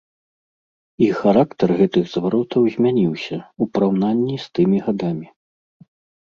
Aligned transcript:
І 1.07 1.09
характар 1.19 1.69
гэтых 1.81 2.03
зваротаў 2.13 2.61
змяніўся, 2.77 3.37
у 3.65 3.69
параўнанні 3.75 4.35
з 4.47 4.51
тымі 4.57 4.77
гадамі. 4.89 5.27